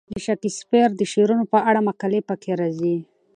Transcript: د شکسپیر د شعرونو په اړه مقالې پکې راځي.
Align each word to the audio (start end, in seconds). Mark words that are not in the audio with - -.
د 0.13 0.15
شکسپیر 0.25 0.89
د 0.95 1.01
شعرونو 1.11 1.45
په 1.53 1.59
اړه 1.69 1.79
مقالې 1.87 2.21
پکې 2.29 2.51
راځي. 2.61 2.97